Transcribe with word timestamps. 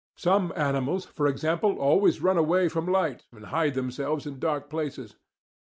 Some 0.17 0.51
animals, 0.55 1.05
for 1.05 1.27
example, 1.27 1.77
always 1.77 2.23
run 2.23 2.35
away 2.35 2.69
from 2.69 2.87
light 2.91 3.27
and 3.31 3.45
hide 3.45 3.75
themselves 3.75 4.25
in 4.25 4.39
dark 4.39 4.67
places. 4.67 5.15